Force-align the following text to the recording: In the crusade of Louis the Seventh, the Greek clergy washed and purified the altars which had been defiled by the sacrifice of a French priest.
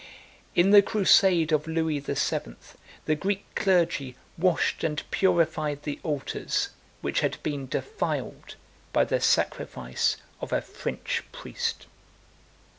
In 0.55 0.71
the 0.71 0.81
crusade 0.81 1.51
of 1.51 1.67
Louis 1.67 1.99
the 1.99 2.15
Seventh, 2.15 2.75
the 3.05 3.13
Greek 3.13 3.45
clergy 3.53 4.15
washed 4.35 4.83
and 4.83 5.03
purified 5.11 5.83
the 5.83 5.99
altars 6.01 6.69
which 7.01 7.19
had 7.19 7.37
been 7.43 7.67
defiled 7.67 8.55
by 8.93 9.05
the 9.05 9.19
sacrifice 9.19 10.17
of 10.39 10.51
a 10.51 10.59
French 10.59 11.21
priest. 11.31 11.85